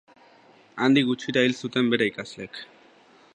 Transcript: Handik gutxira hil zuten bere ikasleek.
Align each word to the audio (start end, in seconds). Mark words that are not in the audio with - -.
Handik 0.85 1.05
gutxira 1.09 1.43
hil 1.49 1.55
zuten 1.59 1.93
bere 1.93 2.09
ikasleek. 2.13 2.63